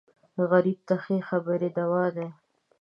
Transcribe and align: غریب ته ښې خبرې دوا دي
غریب 0.49 0.79
ته 0.87 0.95
ښې 1.03 1.17
خبرې 1.29 1.69
دوا 1.77 2.05
دي 2.15 2.27